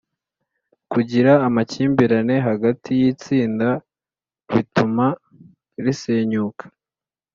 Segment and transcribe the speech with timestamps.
[0.91, 3.69] kugira amakimbirane hagati y’itsinda
[4.51, 5.05] bituma
[5.83, 6.63] risenyuka